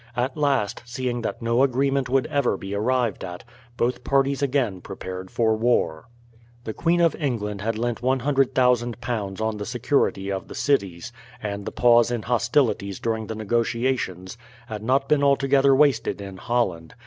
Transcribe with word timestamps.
At 0.15 0.35
last, 0.35 0.81
seeing 0.83 1.21
that 1.21 1.43
no 1.43 1.61
agreement 1.61 2.09
would 2.09 2.25
ever 2.25 2.57
be 2.57 2.73
arrived 2.73 3.23
at, 3.23 3.43
both 3.77 4.03
parties 4.03 4.39
prepared 4.39 4.79
again 4.81 5.27
for 5.29 5.55
war. 5.55 6.07
The 6.63 6.73
Queen 6.73 6.99
of 6.99 7.15
England 7.19 7.61
had 7.61 7.77
lent 7.77 8.01
100,000 8.01 8.99
pounds 8.99 9.39
on 9.39 9.57
the 9.57 9.65
security 9.67 10.31
of 10.31 10.47
the 10.47 10.55
cities, 10.55 11.13
and 11.39 11.65
the 11.67 11.71
pause 11.71 12.09
in 12.09 12.23
hostilities 12.23 12.99
during 12.99 13.27
the 13.27 13.35
negotiations 13.35 14.39
had 14.65 14.81
not 14.81 15.07
been 15.07 15.23
altogether 15.23 15.75
wasted 15.75 16.19
in 16.19 16.37
Holland. 16.37 16.95